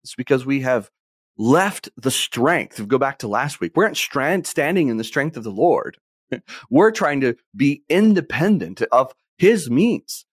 It's 0.04 0.14
because 0.14 0.46
we 0.46 0.60
have 0.60 0.88
left 1.36 1.88
the 1.96 2.12
strength. 2.12 2.86
Go 2.86 2.98
back 2.98 3.18
to 3.18 3.28
last 3.28 3.60
week. 3.60 3.72
We 3.76 3.84
aren't 3.84 3.96
strand, 3.96 4.46
standing 4.46 4.86
in 4.86 4.96
the 4.96 5.04
strength 5.04 5.36
of 5.36 5.42
the 5.42 5.50
Lord. 5.50 5.98
We're 6.70 6.90
trying 6.90 7.20
to 7.22 7.36
be 7.54 7.82
independent 7.88 8.82
of 8.92 9.12
his 9.38 9.70
means. 9.70 10.26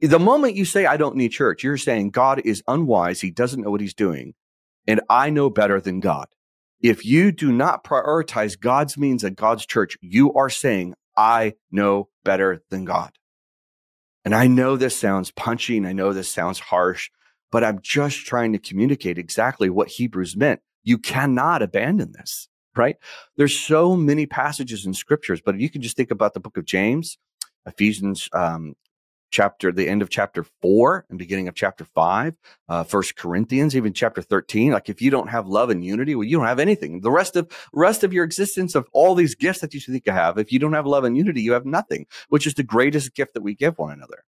The 0.00 0.18
moment 0.18 0.56
you 0.56 0.64
say, 0.64 0.84
I 0.84 0.96
don't 0.96 1.16
need 1.16 1.30
church, 1.30 1.64
you're 1.64 1.78
saying 1.78 2.10
God 2.10 2.42
is 2.44 2.62
unwise. 2.68 3.20
He 3.20 3.30
doesn't 3.30 3.62
know 3.62 3.70
what 3.70 3.80
he's 3.80 3.94
doing. 3.94 4.34
And 4.86 5.00
I 5.08 5.30
know 5.30 5.50
better 5.50 5.80
than 5.80 6.00
God. 6.00 6.26
If 6.80 7.04
you 7.04 7.32
do 7.32 7.50
not 7.50 7.82
prioritize 7.82 8.60
God's 8.60 8.98
means 8.98 9.24
and 9.24 9.36
God's 9.36 9.64
church, 9.64 9.96
you 10.00 10.32
are 10.34 10.50
saying, 10.50 10.94
I 11.16 11.54
know 11.70 12.10
better 12.24 12.62
than 12.70 12.84
God. 12.84 13.12
And 14.24 14.34
I 14.34 14.48
know 14.48 14.76
this 14.76 14.96
sounds 14.96 15.30
punchy 15.30 15.78
and 15.78 15.86
I 15.86 15.92
know 15.92 16.12
this 16.12 16.30
sounds 16.30 16.58
harsh, 16.58 17.10
but 17.50 17.64
I'm 17.64 17.80
just 17.80 18.26
trying 18.26 18.52
to 18.52 18.58
communicate 18.58 19.18
exactly 19.18 19.70
what 19.70 19.88
Hebrews 19.88 20.36
meant. 20.36 20.60
You 20.82 20.98
cannot 20.98 21.62
abandon 21.62 22.12
this, 22.12 22.48
right? 22.76 22.96
There's 23.36 23.58
so 23.58 23.96
many 23.96 24.26
passages 24.26 24.86
in 24.86 24.94
scriptures, 24.94 25.40
but 25.44 25.58
you 25.58 25.70
can 25.70 25.82
just 25.82 25.96
think 25.96 26.10
about 26.10 26.34
the 26.34 26.40
book 26.40 26.56
of 26.56 26.64
James, 26.64 27.18
Ephesians 27.66 28.28
um, 28.32 28.74
chapter, 29.30 29.72
the 29.72 29.88
end 29.88 30.02
of 30.02 30.08
chapter 30.08 30.44
four 30.62 31.04
and 31.10 31.18
beginning 31.18 31.48
of 31.48 31.54
chapter 31.54 31.84
five, 31.84 32.34
uh, 32.68 32.84
First 32.84 33.16
Corinthians, 33.16 33.74
even 33.74 33.92
chapter 33.92 34.22
thirteen. 34.22 34.72
Like 34.72 34.88
if 34.88 35.02
you 35.02 35.10
don't 35.10 35.28
have 35.28 35.46
love 35.48 35.68
and 35.70 35.84
unity, 35.84 36.14
well, 36.14 36.24
you 36.24 36.36
don't 36.36 36.46
have 36.46 36.60
anything. 36.60 37.00
The 37.00 37.10
rest 37.10 37.36
of 37.36 37.50
rest 37.72 38.04
of 38.04 38.12
your 38.12 38.24
existence 38.24 38.74
of 38.74 38.86
all 38.92 39.14
these 39.14 39.34
gifts 39.34 39.60
that 39.60 39.74
you 39.74 39.80
think 39.80 40.06
you 40.06 40.12
have, 40.12 40.38
if 40.38 40.52
you 40.52 40.58
don't 40.58 40.74
have 40.74 40.86
love 40.86 41.04
and 41.04 41.16
unity, 41.16 41.42
you 41.42 41.52
have 41.52 41.66
nothing. 41.66 42.06
Which 42.28 42.46
is 42.46 42.54
the 42.54 42.62
greatest 42.62 43.14
gift 43.14 43.34
that 43.34 43.42
we 43.42 43.54
give 43.54 43.78
one 43.78 43.92
another. 43.92 44.24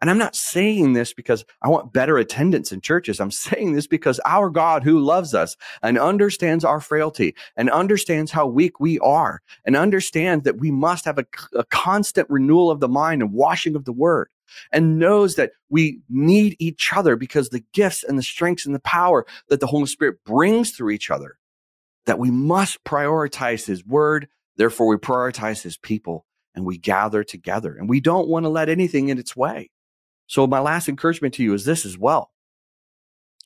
And 0.00 0.08
I'm 0.08 0.18
not 0.18 0.34
saying 0.34 0.94
this 0.94 1.12
because 1.12 1.44
I 1.62 1.68
want 1.68 1.92
better 1.92 2.16
attendance 2.16 2.72
in 2.72 2.80
churches. 2.80 3.20
I'm 3.20 3.30
saying 3.30 3.74
this 3.74 3.86
because 3.86 4.20
our 4.24 4.48
God 4.50 4.82
who 4.82 5.00
loves 5.00 5.34
us 5.34 5.56
and 5.82 5.98
understands 5.98 6.64
our 6.64 6.80
frailty 6.80 7.34
and 7.56 7.70
understands 7.70 8.30
how 8.30 8.46
weak 8.46 8.80
we 8.80 8.98
are 9.00 9.40
and 9.64 9.76
understands 9.76 10.44
that 10.44 10.58
we 10.58 10.70
must 10.70 11.04
have 11.04 11.18
a, 11.18 11.26
a 11.54 11.64
constant 11.64 12.28
renewal 12.30 12.70
of 12.70 12.80
the 12.80 12.88
mind 12.88 13.22
and 13.22 13.32
washing 13.32 13.76
of 13.76 13.84
the 13.84 13.92
word 13.92 14.28
and 14.72 14.98
knows 14.98 15.34
that 15.36 15.52
we 15.68 16.00
need 16.08 16.56
each 16.58 16.92
other 16.92 17.16
because 17.16 17.48
the 17.48 17.64
gifts 17.72 18.02
and 18.02 18.18
the 18.18 18.22
strengths 18.22 18.66
and 18.66 18.74
the 18.74 18.80
power 18.80 19.26
that 19.48 19.60
the 19.60 19.66
Holy 19.66 19.86
Spirit 19.86 20.24
brings 20.24 20.72
through 20.72 20.90
each 20.90 21.10
other, 21.10 21.38
that 22.06 22.18
we 22.18 22.30
must 22.30 22.82
prioritize 22.84 23.66
his 23.66 23.84
word. 23.84 24.28
Therefore, 24.56 24.88
we 24.88 24.96
prioritize 24.96 25.62
his 25.62 25.76
people 25.76 26.26
and 26.54 26.64
we 26.64 26.78
gather 26.78 27.22
together 27.22 27.76
and 27.76 27.88
we 27.88 28.00
don't 28.00 28.28
want 28.28 28.44
to 28.44 28.48
let 28.48 28.68
anything 28.68 29.08
in 29.08 29.18
its 29.18 29.36
way. 29.36 29.70
So 30.30 30.46
my 30.46 30.60
last 30.60 30.88
encouragement 30.88 31.34
to 31.34 31.42
you 31.42 31.54
is 31.54 31.64
this 31.64 31.84
as 31.84 31.98
well. 31.98 32.30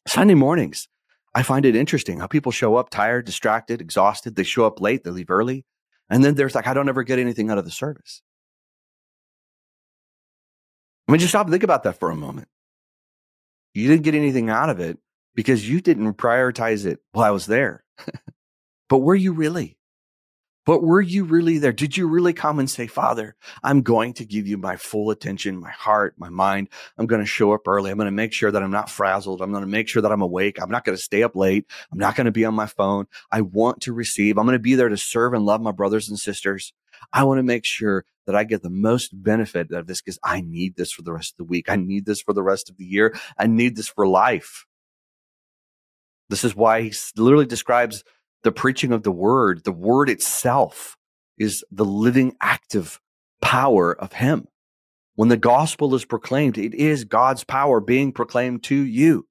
Sunday 0.07 0.35
mornings, 0.35 0.87
I 1.35 1.43
find 1.43 1.65
it 1.65 1.75
interesting 1.75 2.21
how 2.21 2.27
people 2.27 2.53
show 2.53 2.77
up 2.77 2.91
tired, 2.91 3.25
distracted, 3.25 3.81
exhausted. 3.81 4.37
They 4.37 4.43
show 4.43 4.67
up 4.67 4.83
late, 4.83 5.03
they 5.03 5.11
leave 5.11 5.31
early. 5.31 5.65
And 6.11 6.23
then 6.23 6.35
there's 6.35 6.55
like, 6.55 6.67
I 6.67 6.75
don't 6.75 6.91
ever 6.91 7.03
get 7.03 7.19
anything 7.19 7.49
out 7.49 7.57
of 7.57 7.65
the 7.65 7.71
service. 7.71 8.21
I 11.09 11.13
mean, 11.13 11.21
just 11.21 11.31
stop 11.31 11.47
and 11.47 11.53
think 11.53 11.63
about 11.63 11.85
that 11.85 11.99
for 11.99 12.11
a 12.11 12.15
moment. 12.15 12.49
You 13.73 13.89
didn't 13.89 14.05
get 14.05 14.15
anything 14.15 14.51
out 14.51 14.69
of 14.69 14.79
it 14.79 14.99
because 15.35 15.67
you 15.67 15.81
didn't 15.81 16.19
prioritize 16.19 16.85
it 16.85 16.99
while 17.13 17.25
I 17.25 17.31
was 17.31 17.47
there. 17.47 17.83
but 18.91 18.99
were 18.99 19.15
you 19.15 19.33
really? 19.33 19.79
But 20.67 20.83
were 20.83 21.01
you 21.01 21.25
really 21.25 21.59
there? 21.59 21.73
Did 21.73 21.97
you 21.97 22.09
really 22.09 22.33
come 22.33 22.59
and 22.59 22.71
say, 22.71 22.87
Father, 22.87 23.37
I'm 23.63 23.83
going 23.83 24.15
to 24.15 24.25
give 24.25 24.47
you 24.47 24.57
my 24.57 24.77
full 24.77 25.11
attention, 25.11 25.61
my 25.61 25.71
heart, 25.71 26.15
my 26.17 26.31
mind. 26.31 26.69
I'm 26.97 27.07
going 27.07 27.21
to 27.21 27.27
show 27.27 27.53
up 27.53 27.69
early. 27.69 27.91
I'm 27.91 27.99
going 27.99 28.07
to 28.07 28.13
make 28.13 28.33
sure 28.33 28.51
that 28.51 28.63
I'm 28.63 28.71
not 28.71 28.89
frazzled. 28.89 29.43
I'm 29.43 29.51
going 29.51 29.65
to 29.65 29.69
make 29.69 29.89
sure 29.89 30.01
that 30.01 30.13
I'm 30.13 30.23
awake. 30.23 30.61
I'm 30.61 30.71
not 30.71 30.85
going 30.85 30.97
to 30.97 31.03
stay 31.03 31.23
up 31.23 31.37
late. 31.37 31.67
I'm 31.93 31.99
not 31.99 32.17
going 32.17 32.27
to 32.27 32.33
be 32.33 32.45
on 32.47 32.55
my 32.55 32.67
phone. 32.67 33.07
I 33.31 33.43
want 33.43 33.83
to 33.83 33.93
receive. 33.93 34.39
I'm 34.39 34.47
going 34.47 34.55
to 34.55 34.59
be 34.59 34.75
there 34.75 34.89
to 34.89 34.97
serve 34.97 35.35
and 35.35 35.45
love 35.45 35.61
my 35.61 35.73
brothers 35.73 36.09
and 36.09 36.19
sisters. 36.19 36.73
I 37.13 37.25
want 37.25 37.39
to 37.39 37.43
make 37.43 37.67
sure 37.67 38.05
that 38.27 38.35
I 38.35 38.45
get 38.45 38.63
the 38.63 38.71
most 38.71 39.11
benefit 39.13 39.71
out 39.73 39.81
of 39.81 39.87
this 39.87 40.01
because 40.01 40.19
I 40.25 40.41
need 40.41 40.77
this 40.77 40.93
for 40.93 41.03
the 41.03 41.13
rest 41.13 41.35
of 41.35 41.39
the 41.39 41.45
week. 41.45 41.69
I 41.69 41.77
need 41.77 42.07
this 42.07 42.23
for 42.23 42.33
the 42.33 42.43
rest 42.43 42.71
of 42.71 42.79
the 42.79 42.87
year. 42.87 43.15
I 43.37 43.47
need 43.47 43.77
this 43.77 43.89
for 43.89 44.07
life. 44.07 44.65
This 46.31 46.43
is 46.43 46.57
why 46.57 46.81
he 46.83 46.93
literally 47.17 47.45
describes 47.45 48.03
the 48.45 48.53
preaching 48.53 48.93
of 48.93 49.03
the 49.03 49.13
word, 49.13 49.65
the 49.65 49.73
word 49.73 50.09
itself 50.09 50.97
is 51.39 51.65
the 51.73 51.85
living 51.85 52.37
active 52.41 53.01
power 53.43 53.93
of 53.93 54.13
him. 54.13 54.47
When 55.17 55.29
the 55.29 55.37
gospel 55.37 55.95
is 55.95 56.05
proclaimed, 56.05 56.59
it 56.59 56.75
is 56.75 57.05
God's 57.05 57.43
power 57.43 57.81
being 57.81 58.13
proclaimed 58.13 58.63
to 58.65 58.77
you. 58.77 59.27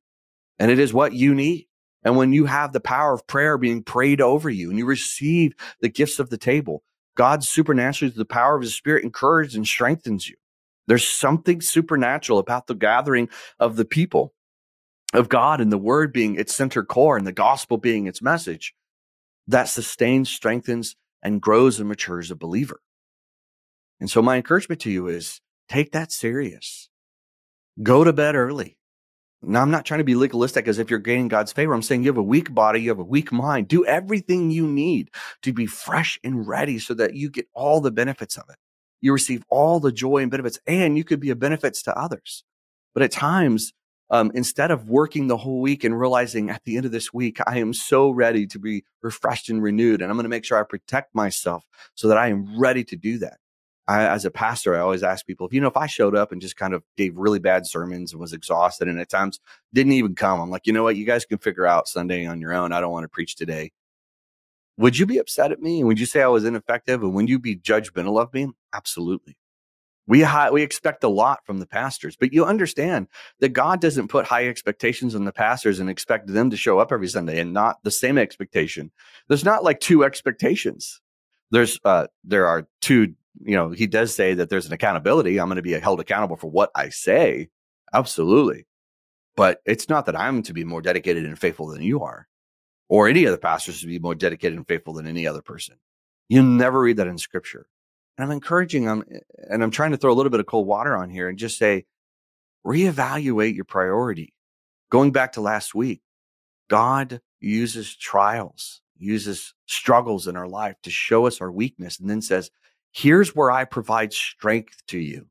And 0.59 0.71
it 0.71 0.79
is 0.79 0.93
what 0.93 1.13
you 1.13 1.33
need. 1.33 1.67
And 2.03 2.17
when 2.17 2.33
you 2.33 2.45
have 2.45 2.73
the 2.73 2.79
power 2.79 3.13
of 3.13 3.27
prayer 3.27 3.57
being 3.57 3.83
prayed 3.83 4.19
over 4.19 4.49
you 4.49 4.69
and 4.69 4.77
you 4.77 4.85
receive 4.85 5.53
the 5.79 5.89
gifts 5.89 6.19
of 6.19 6.29
the 6.29 6.37
table, 6.37 6.83
God 7.15 7.43
supernaturally, 7.43 8.11
through 8.11 8.23
the 8.23 8.25
power 8.25 8.55
of 8.55 8.61
his 8.61 8.75
spirit, 8.75 9.03
encourages 9.03 9.55
and 9.55 9.67
strengthens 9.67 10.27
you. 10.27 10.35
There's 10.87 11.07
something 11.07 11.61
supernatural 11.61 12.39
about 12.39 12.67
the 12.67 12.75
gathering 12.75 13.29
of 13.59 13.75
the 13.75 13.85
people 13.85 14.33
of 15.13 15.29
God 15.29 15.61
and 15.61 15.71
the 15.71 15.77
word 15.77 16.11
being 16.11 16.35
its 16.35 16.55
center 16.55 16.83
core 16.83 17.15
and 17.15 17.27
the 17.27 17.31
gospel 17.31 17.77
being 17.77 18.07
its 18.07 18.21
message 18.21 18.73
that 19.47 19.69
sustains, 19.69 20.29
strengthens, 20.29 20.95
and 21.21 21.41
grows 21.41 21.79
and 21.79 21.89
matures 21.89 22.31
a 22.31 22.35
believer. 22.35 22.81
And 23.99 24.09
so 24.09 24.21
my 24.21 24.35
encouragement 24.35 24.81
to 24.81 24.91
you 24.91 25.07
is 25.07 25.39
take 25.69 25.91
that 25.93 26.11
serious. 26.11 26.89
Go 27.81 28.03
to 28.03 28.13
bed 28.13 28.35
early. 28.35 28.77
Now, 29.45 29.61
I'm 29.61 29.71
not 29.71 29.85
trying 29.85 29.99
to 29.99 30.05
be 30.05 30.15
legalistic 30.15 30.69
as 30.69 30.79
if 30.79 30.89
you're 30.89 30.99
gaining 30.99 31.27
God's 31.27 31.51
favor. 31.51 31.73
I'm 31.73 31.81
saying 31.81 32.03
you 32.03 32.09
have 32.09 32.17
a 32.17 32.23
weak 32.23 32.53
body, 32.53 32.81
you 32.81 32.89
have 32.89 32.99
a 32.99 33.03
weak 33.03 33.31
mind. 33.31 33.67
Do 33.67 33.85
everything 33.85 34.51
you 34.51 34.65
need 34.65 35.09
to 35.41 35.51
be 35.51 35.65
fresh 35.65 36.17
and 36.23 36.47
ready 36.47 36.79
so 36.79 36.93
that 36.93 37.15
you 37.15 37.29
get 37.29 37.47
all 37.53 37.81
the 37.81 37.91
benefits 37.91 38.37
of 38.37 38.45
it. 38.49 38.55
You 39.01 39.11
receive 39.11 39.43
all 39.49 39.81
the 39.81 39.91
joy 39.91 40.19
and 40.19 40.31
benefits, 40.31 40.59
and 40.65 40.97
you 40.97 41.03
could 41.03 41.19
be 41.19 41.29
a 41.29 41.35
benefits 41.35 41.83
to 41.83 41.97
others. 41.97 42.45
But 42.93 43.03
at 43.03 43.11
times, 43.11 43.73
um, 44.13 44.31
instead 44.35 44.69
of 44.69 44.87
working 44.87 45.25
the 45.25 45.37
whole 45.37 45.59
week 45.59 45.83
and 45.83 45.99
realizing 45.99 46.51
at 46.51 46.63
the 46.65 46.77
end 46.77 46.85
of 46.85 46.91
this 46.91 47.11
week, 47.11 47.39
I 47.47 47.57
am 47.57 47.73
so 47.73 48.11
ready 48.11 48.45
to 48.45 48.59
be 48.59 48.85
refreshed 49.01 49.49
and 49.49 49.61
renewed, 49.61 50.03
and 50.03 50.11
I'm 50.11 50.15
going 50.15 50.23
to 50.25 50.29
make 50.29 50.45
sure 50.45 50.59
I 50.59 50.63
protect 50.63 51.15
myself 51.15 51.65
so 51.95 52.07
that 52.07 52.17
I 52.17 52.27
am 52.27 52.59
ready 52.59 52.83
to 52.83 52.95
do 52.95 53.17
that. 53.17 53.39
I, 53.87 54.05
as 54.05 54.23
a 54.23 54.29
pastor, 54.29 54.75
I 54.75 54.81
always 54.81 55.01
ask 55.01 55.25
people, 55.25 55.47
if 55.47 55.53
you 55.53 55.59
know, 55.59 55.67
if 55.67 55.75
I 55.75 55.87
showed 55.87 56.15
up 56.15 56.31
and 56.31 56.39
just 56.39 56.55
kind 56.55 56.75
of 56.75 56.83
gave 56.95 57.17
really 57.17 57.39
bad 57.39 57.65
sermons 57.65 58.11
and 58.11 58.21
was 58.21 58.33
exhausted 58.33 58.87
and 58.87 58.99
at 58.99 59.09
times 59.09 59.39
didn't 59.73 59.93
even 59.93 60.13
come, 60.13 60.39
I'm 60.39 60.51
like, 60.51 60.67
you 60.67 60.73
know 60.73 60.83
what? 60.83 60.95
You 60.95 61.05
guys 61.07 61.25
can 61.25 61.39
figure 61.39 61.65
out 61.65 61.87
Sunday 61.87 62.27
on 62.27 62.39
your 62.39 62.53
own. 62.53 62.71
I 62.71 62.81
don't 62.81 62.91
want 62.91 63.05
to 63.05 63.09
preach 63.09 63.35
today. 63.35 63.71
Would 64.77 64.99
you 64.99 65.07
be 65.07 65.17
upset 65.17 65.51
at 65.51 65.59
me? 65.59 65.79
And 65.79 65.87
would 65.87 65.99
you 65.99 66.05
say 66.05 66.21
I 66.21 66.27
was 66.27 66.45
ineffective? 66.45 67.01
And 67.01 67.15
would 67.15 67.29
you 67.29 67.39
be 67.39 67.55
judgmental 67.55 68.21
of 68.21 68.31
me? 68.31 68.49
Absolutely. 68.73 69.37
We 70.05 70.21
high, 70.21 70.51
we 70.51 70.63
expect 70.63 71.03
a 71.03 71.09
lot 71.09 71.45
from 71.45 71.59
the 71.59 71.65
pastors, 71.65 72.17
but 72.17 72.33
you 72.33 72.43
understand 72.43 73.07
that 73.39 73.49
God 73.49 73.79
doesn't 73.79 74.09
put 74.09 74.25
high 74.25 74.47
expectations 74.47 75.15
on 75.15 75.23
the 75.23 75.31
pastors 75.31 75.79
and 75.79 75.89
expect 75.89 76.27
them 76.27 76.49
to 76.49 76.57
show 76.57 76.79
up 76.79 76.91
every 76.91 77.07
Sunday 77.07 77.39
and 77.39 77.53
not 77.53 77.77
the 77.83 77.91
same 77.91 78.17
expectation. 78.17 78.91
There's 79.29 79.45
not 79.45 79.63
like 79.63 79.79
two 79.79 80.03
expectations. 80.03 80.99
There's 81.51 81.79
uh 81.85 82.07
there 82.23 82.47
are 82.47 82.67
two, 82.81 83.13
you 83.41 83.55
know, 83.55 83.69
he 83.69 83.87
does 83.87 84.13
say 84.13 84.33
that 84.33 84.49
there's 84.49 84.65
an 84.65 84.73
accountability. 84.73 85.39
I'm 85.39 85.47
going 85.47 85.55
to 85.55 85.61
be 85.61 85.73
held 85.73 86.01
accountable 86.01 86.35
for 86.35 86.51
what 86.51 86.71
I 86.75 86.89
say. 86.89 87.49
Absolutely. 87.93 88.65
But 89.37 89.61
it's 89.65 89.87
not 89.87 90.05
that 90.07 90.19
I'm 90.19 90.43
to 90.43 90.53
be 90.53 90.63
more 90.63 90.81
dedicated 90.81 91.25
and 91.25 91.39
faithful 91.39 91.67
than 91.67 91.81
you 91.81 92.03
are 92.03 92.27
or 92.89 93.07
any 93.07 93.25
other 93.25 93.37
pastors 93.37 93.81
to 93.81 93.87
be 93.87 93.99
more 93.99 94.15
dedicated 94.15 94.57
and 94.57 94.67
faithful 94.67 94.93
than 94.93 95.07
any 95.07 95.25
other 95.25 95.41
person. 95.41 95.75
You 96.29 96.43
never 96.43 96.81
read 96.81 96.97
that 96.97 97.07
in 97.07 97.17
scripture. 97.17 97.67
And 98.17 98.25
I'm 98.25 98.31
encouraging 98.31 98.85
them, 98.85 99.03
eh, 99.11 99.19
and 99.49 99.63
I'm 99.63 99.71
trying 99.71 99.91
to 99.91 99.97
throw 99.97 100.11
a 100.11 100.15
little 100.15 100.29
bit 100.29 100.39
of 100.39 100.45
cold 100.45 100.67
water 100.67 100.95
on 100.95 101.09
here 101.09 101.27
and 101.27 101.37
just 101.37 101.57
say, 101.57 101.85
reevaluate 102.65 103.55
your 103.55 103.65
priority. 103.65 104.33
Going 104.89 105.11
back 105.11 105.33
to 105.33 105.41
last 105.41 105.73
week, 105.73 106.01
God 106.69 107.21
uses 107.39 107.95
trials, 107.95 108.81
uses 108.97 109.53
struggles 109.65 110.27
in 110.27 110.35
our 110.35 110.47
life 110.47 110.75
to 110.83 110.89
show 110.89 111.25
us 111.25 111.41
our 111.41 111.51
weakness, 111.51 111.99
and 111.99 112.09
then 112.09 112.21
says, 112.21 112.51
Here's 112.91 113.35
where 113.35 113.49
I 113.49 113.65
provide 113.65 114.13
strength 114.13 114.83
to 114.87 114.99
you. 114.99 115.27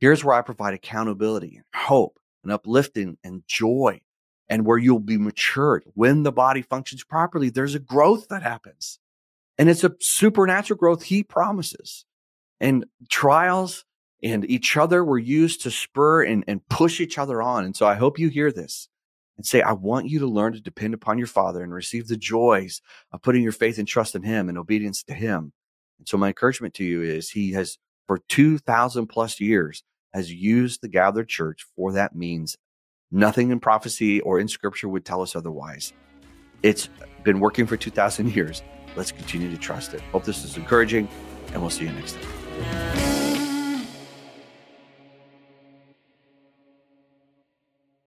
Here's 0.00 0.22
where 0.22 0.34
I 0.34 0.42
provide 0.42 0.74
accountability 0.74 1.56
and 1.56 1.64
hope 1.74 2.18
and 2.42 2.52
uplifting 2.52 3.16
and 3.24 3.42
joy, 3.46 4.00
and 4.48 4.66
where 4.66 4.78
you'll 4.78 4.98
be 4.98 5.16
matured. 5.16 5.84
When 5.94 6.22
the 6.22 6.32
body 6.32 6.62
functions 6.62 7.02
properly, 7.02 7.48
there's 7.48 7.74
a 7.74 7.80
growth 7.80 8.28
that 8.28 8.42
happens. 8.42 8.98
And 9.58 9.68
it's 9.68 9.84
a 9.84 9.94
supernatural 10.00 10.78
growth 10.78 11.04
he 11.04 11.22
promises. 11.22 12.04
And 12.60 12.84
trials 13.08 13.84
and 14.22 14.48
each 14.50 14.76
other 14.76 15.04
were 15.04 15.18
used 15.18 15.62
to 15.62 15.70
spur 15.70 16.22
and, 16.22 16.44
and 16.46 16.66
push 16.68 17.00
each 17.00 17.18
other 17.18 17.40
on. 17.40 17.64
And 17.64 17.74
so 17.74 17.86
I 17.86 17.94
hope 17.94 18.18
you 18.18 18.28
hear 18.28 18.52
this 18.52 18.88
and 19.36 19.46
say, 19.46 19.62
I 19.62 19.72
want 19.72 20.08
you 20.08 20.18
to 20.18 20.26
learn 20.26 20.52
to 20.52 20.60
depend 20.60 20.92
upon 20.92 21.16
your 21.16 21.26
Father 21.26 21.62
and 21.62 21.72
receive 21.72 22.08
the 22.08 22.16
joys 22.16 22.82
of 23.12 23.22
putting 23.22 23.42
your 23.42 23.52
faith 23.52 23.78
and 23.78 23.88
trust 23.88 24.14
in 24.14 24.22
Him 24.22 24.48
and 24.48 24.58
obedience 24.58 25.02
to 25.04 25.14
Him. 25.14 25.52
And 25.98 26.06
so 26.06 26.18
my 26.18 26.28
encouragement 26.28 26.74
to 26.74 26.84
you 26.84 27.02
is 27.02 27.30
He 27.30 27.52
has, 27.52 27.78
for 28.06 28.18
2,000 28.28 29.06
plus 29.06 29.40
years, 29.40 29.82
has 30.12 30.30
used 30.30 30.82
the 30.82 30.88
gathered 30.88 31.28
church 31.28 31.64
for 31.74 31.92
that 31.92 32.14
means. 32.14 32.56
Nothing 33.10 33.50
in 33.50 33.58
prophecy 33.58 34.20
or 34.20 34.38
in 34.38 34.46
scripture 34.46 34.88
would 34.88 35.04
tell 35.04 35.22
us 35.22 35.34
otherwise. 35.34 35.92
It's 36.62 36.88
been 37.24 37.40
working 37.40 37.66
for 37.66 37.76
2,000 37.76 38.34
years. 38.36 38.62
Let's 38.94 39.10
continue 39.10 39.50
to 39.50 39.56
trust 39.56 39.94
it. 39.94 40.00
Hope 40.12 40.24
this 40.24 40.44
is 40.44 40.56
encouraging, 40.56 41.08
and 41.52 41.60
we'll 41.60 41.70
see 41.70 41.84
you 41.84 41.92
next 41.92 42.14
time. 42.14 42.49
Bye. 42.60 43.19